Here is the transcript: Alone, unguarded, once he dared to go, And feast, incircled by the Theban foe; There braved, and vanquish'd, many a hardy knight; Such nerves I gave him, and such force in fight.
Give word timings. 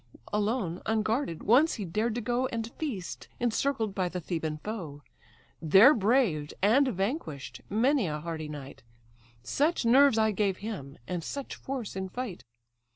Alone, 0.33 0.81
unguarded, 0.87 1.43
once 1.43 1.75
he 1.75 1.85
dared 1.85 2.15
to 2.15 2.21
go, 2.21 2.47
And 2.47 2.71
feast, 2.79 3.27
incircled 3.39 3.93
by 3.93 4.09
the 4.09 4.19
Theban 4.19 4.57
foe; 4.63 5.03
There 5.61 5.93
braved, 5.93 6.55
and 6.63 6.87
vanquish'd, 6.87 7.61
many 7.69 8.07
a 8.07 8.19
hardy 8.19 8.49
knight; 8.49 8.81
Such 9.43 9.85
nerves 9.85 10.17
I 10.17 10.31
gave 10.31 10.57
him, 10.57 10.97
and 11.07 11.23
such 11.23 11.53
force 11.53 11.95
in 11.95 12.09
fight. 12.09 12.43